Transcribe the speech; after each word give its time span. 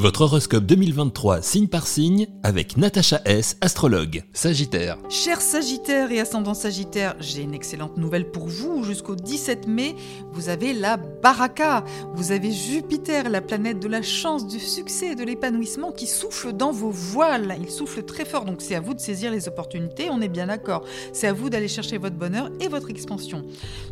Votre 0.00 0.20
horoscope 0.20 0.64
2023 0.64 1.42
signe 1.42 1.66
par 1.66 1.88
signe 1.88 2.28
avec 2.44 2.76
Natacha 2.76 3.20
S, 3.24 3.56
astrologue. 3.60 4.22
Sagittaire. 4.32 4.96
Cher 5.08 5.40
Sagittaire 5.40 6.12
et 6.12 6.20
ascendant 6.20 6.54
Sagittaire, 6.54 7.16
j'ai 7.18 7.42
une 7.42 7.52
excellente 7.52 7.96
nouvelle 7.96 8.30
pour 8.30 8.46
vous. 8.46 8.84
Jusqu'au 8.84 9.16
17 9.16 9.66
mai, 9.66 9.96
vous 10.30 10.50
avez 10.50 10.72
la 10.72 10.98
baraka. 10.98 11.82
Vous 12.14 12.30
avez 12.30 12.52
Jupiter, 12.52 13.28
la 13.28 13.40
planète 13.40 13.80
de 13.80 13.88
la 13.88 14.00
chance, 14.00 14.46
du 14.46 14.60
succès 14.60 15.08
et 15.08 15.14
de 15.16 15.24
l'épanouissement 15.24 15.90
qui 15.90 16.06
souffle 16.06 16.52
dans 16.52 16.70
vos 16.70 16.90
voiles. 16.90 17.56
Il 17.60 17.68
souffle 17.68 18.04
très 18.04 18.24
fort, 18.24 18.44
donc 18.44 18.62
c'est 18.62 18.76
à 18.76 18.80
vous 18.80 18.94
de 18.94 19.00
saisir 19.00 19.32
les 19.32 19.48
opportunités, 19.48 20.10
on 20.10 20.20
est 20.20 20.28
bien 20.28 20.46
d'accord. 20.46 20.84
C'est 21.12 21.26
à 21.26 21.32
vous 21.32 21.50
d'aller 21.50 21.66
chercher 21.66 21.98
votre 21.98 22.14
bonheur 22.14 22.52
et 22.60 22.68
votre 22.68 22.88
expansion. 22.90 23.42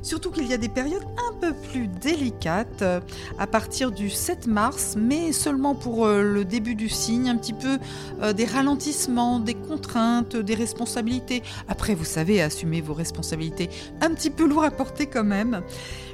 Surtout 0.02 0.30
qu'il 0.30 0.46
y 0.46 0.54
a 0.54 0.59
des 0.59 0.68
périodes 0.68 1.02
un 1.29 1.34
peu 1.41 1.52
plus 1.73 1.88
délicates 1.88 2.82
euh, 2.82 3.00
à 3.41 3.48
partir 3.48 3.91
du 3.91 4.09
7 4.09 4.46
mars, 4.46 4.95
mais 4.96 5.33
seulement 5.33 5.75
pour 5.75 5.95
euh, 6.05 6.23
le 6.23 6.45
début 6.45 6.74
du 6.74 6.88
signe, 6.88 7.28
un 7.28 7.36
petit 7.36 7.52
peu 7.52 7.78
euh, 8.20 8.32
des 8.32 8.45
ralentissements, 8.45 9.41
des 9.41 9.55
contraintes, 9.55 10.36
des 10.36 10.55
responsabilités. 10.55 11.42
Après, 11.69 11.95
vous 11.95 12.05
savez, 12.05 12.42
assumer 12.42 12.80
vos 12.80 12.95
responsabilités, 12.95 13.70
un 14.00 14.10
petit 14.10 14.30
peu 14.30 14.46
lourd 14.46 14.64
à 14.64 14.70
porter 14.70 15.06
quand 15.06 15.24
même. 15.24 15.62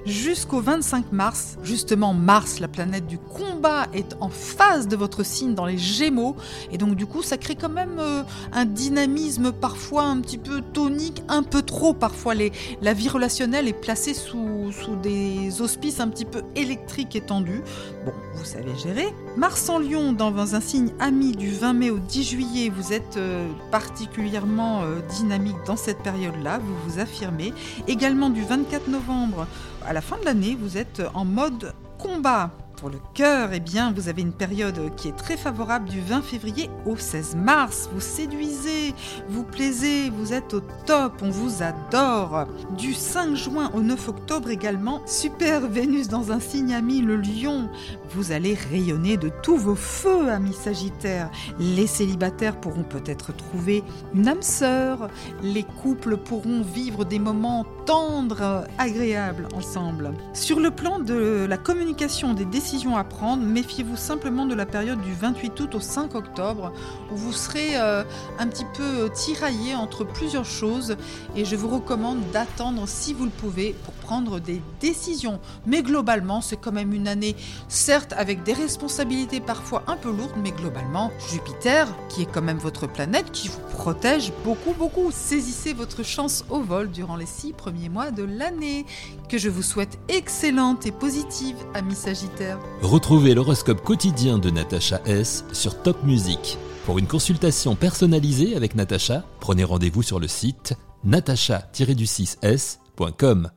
Jusqu'au 0.04 0.60
25 0.60 1.12
mars, 1.12 1.58
justement 1.62 2.12
Mars, 2.12 2.58
la 2.58 2.66
planète 2.66 3.06
du 3.06 3.18
combat, 3.18 3.86
est 3.94 4.16
en 4.20 4.30
phase 4.30 4.88
de 4.88 4.96
votre 4.96 5.22
signe 5.22 5.54
dans 5.54 5.64
les 5.64 5.78
Gémeaux, 5.78 6.34
et 6.72 6.78
donc 6.78 6.96
du 6.96 7.06
coup, 7.06 7.22
ça 7.22 7.36
crée 7.36 7.54
quand 7.54 7.68
même 7.68 8.00
euh, 8.00 8.24
un 8.52 8.64
dynamisme 8.64 9.52
parfois 9.52 10.02
un 10.02 10.20
petit 10.20 10.38
peu 10.38 10.60
tonique, 10.60 11.22
un 11.28 11.44
peu 11.44 11.62
trop 11.62 11.94
parfois. 11.94 12.34
La 12.80 12.94
vie 12.94 13.08
relationnelle 13.08 13.68
est 13.68 13.72
placée 13.80 14.14
sous, 14.14 14.72
sous 14.72 14.96
des 14.96 15.60
auspices 15.62 16.00
un 16.00 16.08
petit 16.08 16.24
peu 16.24 16.42
électriques 16.56 17.14
et 17.14 17.20
tendus. 17.20 17.62
Bon, 18.04 18.12
vous 18.34 18.44
savez 18.44 18.72
gérer. 18.82 19.14
Mars 19.36 19.68
en 19.72 19.78
Lion, 19.78 20.12
dans 20.12 20.54
un 20.54 20.60
signe 20.60 20.90
ami 21.00 21.32
du 21.32 21.50
20 21.50 21.72
mai 21.72 21.90
au 21.90 21.98
10 21.98 22.24
juillet, 22.24 22.68
vous 22.68 22.92
êtes 22.92 23.16
euh, 23.16 23.48
particulièrement 23.70 24.82
euh, 24.82 25.00
dynamique 25.16 25.56
dans 25.66 25.76
cette 25.76 26.02
période-là, 26.02 26.58
vous 26.58 26.74
vous 26.86 26.98
affirmez. 26.98 27.54
Également 27.88 28.28
du 28.28 28.42
24 28.42 28.88
novembre 28.88 29.46
à 29.86 29.94
la 29.94 30.02
fin 30.02 30.18
de 30.18 30.26
l'année, 30.26 30.58
vous 30.60 30.76
êtes 30.76 31.02
en 31.14 31.24
mode 31.24 31.72
combat. 31.98 32.50
Pour 32.82 32.90
le 32.90 32.98
cœur, 33.14 33.50
eh 33.52 33.60
bien, 33.60 33.92
vous 33.92 34.08
avez 34.08 34.22
une 34.22 34.32
période 34.32 34.92
qui 34.96 35.06
est 35.06 35.16
très 35.16 35.36
favorable 35.36 35.88
du 35.88 36.00
20 36.00 36.20
février 36.20 36.68
au 36.84 36.96
16 36.96 37.36
mars. 37.36 37.88
Vous 37.94 38.00
séduisez, 38.00 38.92
vous 39.28 39.44
plaisez, 39.44 40.10
vous 40.10 40.32
êtes 40.32 40.52
au 40.52 40.62
top, 40.84 41.12
on 41.22 41.30
vous 41.30 41.62
adore. 41.62 42.48
Du 42.76 42.92
5 42.92 43.36
juin 43.36 43.70
au 43.72 43.82
9 43.82 44.08
octobre 44.08 44.50
également, 44.50 45.00
super 45.06 45.68
Vénus 45.68 46.08
dans 46.08 46.32
un 46.32 46.40
signe 46.40 46.74
ami, 46.74 47.02
le 47.02 47.14
lion. 47.14 47.70
Vous 48.16 48.32
allez 48.32 48.54
rayonner 48.54 49.16
de 49.16 49.30
tous 49.44 49.56
vos 49.56 49.76
feux, 49.76 50.28
amis 50.28 50.52
Sagittaire. 50.52 51.30
Les 51.60 51.86
célibataires 51.86 52.60
pourront 52.60 52.82
peut-être 52.82 53.32
trouver 53.32 53.84
une 54.12 54.26
âme 54.26 54.42
sœur. 54.42 55.08
Les 55.44 55.62
couples 55.62 56.16
pourront 56.16 56.62
vivre 56.62 57.04
des 57.04 57.20
moments 57.20 57.64
tendres, 57.86 58.64
agréables 58.76 59.46
ensemble. 59.54 60.10
Sur 60.34 60.58
le 60.58 60.72
plan 60.72 60.98
de 60.98 61.46
la 61.48 61.56
communication 61.58 62.34
des 62.34 62.44
décisions, 62.44 62.71
à 62.72 63.04
prendre, 63.04 63.42
méfiez-vous 63.42 63.96
simplement 63.96 64.46
de 64.46 64.54
la 64.54 64.64
période 64.64 65.00
du 65.02 65.12
28 65.12 65.60
août 65.60 65.74
au 65.74 65.80
5 65.80 66.14
octobre 66.14 66.72
où 67.12 67.16
vous 67.16 67.32
serez 67.32 67.76
euh, 67.76 68.02
un 68.38 68.46
petit 68.46 68.64
peu 68.74 68.82
euh, 68.82 69.08
tiraillé 69.08 69.74
entre 69.74 70.04
plusieurs 70.04 70.46
choses 70.46 70.96
et 71.36 71.44
je 71.44 71.54
vous 71.54 71.68
recommande 71.68 72.20
d'attendre 72.32 72.88
si 72.88 73.12
vous 73.12 73.24
le 73.24 73.30
pouvez 73.30 73.74
pour 73.84 73.92
prendre 73.94 74.40
des 74.40 74.62
décisions. 74.80 75.38
Mais 75.66 75.82
globalement, 75.82 76.40
c'est 76.40 76.56
quand 76.56 76.72
même 76.72 76.94
une 76.94 77.08
année, 77.08 77.36
certes 77.68 78.14
avec 78.16 78.42
des 78.42 78.54
responsabilités 78.54 79.40
parfois 79.40 79.82
un 79.86 79.96
peu 79.96 80.10
lourdes, 80.10 80.32
mais 80.42 80.52
globalement, 80.52 81.10
Jupiter, 81.30 81.86
qui 82.08 82.22
est 82.22 82.32
quand 82.32 82.42
même 82.42 82.58
votre 82.58 82.86
planète, 82.86 83.30
qui 83.32 83.48
vous 83.48 83.60
protège 83.70 84.32
beaucoup, 84.44 84.72
beaucoup. 84.72 85.10
Saisissez 85.10 85.74
votre 85.74 86.02
chance 86.02 86.44
au 86.48 86.60
vol 86.60 86.90
durant 86.90 87.16
les 87.16 87.26
six 87.26 87.52
premiers 87.52 87.90
mois 87.90 88.10
de 88.10 88.22
l'année. 88.22 88.86
Que 89.28 89.36
je 89.36 89.50
vous 89.50 89.62
souhaite 89.62 89.98
excellente 90.08 90.86
et 90.86 90.92
positive, 90.92 91.56
amis 91.74 91.96
Sagittaire. 91.96 92.61
Retrouvez 92.82 93.34
l'horoscope 93.34 93.82
quotidien 93.82 94.38
de 94.38 94.50
Natacha 94.50 95.00
S 95.06 95.44
sur 95.52 95.82
Top 95.82 96.04
Music. 96.04 96.58
Pour 96.84 96.98
une 96.98 97.06
consultation 97.06 97.76
personnalisée 97.76 98.56
avec 98.56 98.74
Natacha, 98.74 99.24
prenez 99.40 99.64
rendez-vous 99.64 100.02
sur 100.02 100.18
le 100.18 100.28
site 100.28 100.74
natacha-du6s.com. 101.04 103.50